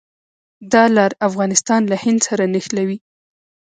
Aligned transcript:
دا 0.73 0.83
لار 0.95 1.11
افغانستان 1.27 1.81
له 1.91 1.95
هند 2.03 2.19
سره 2.27 2.43
نښلوي. 2.53 2.97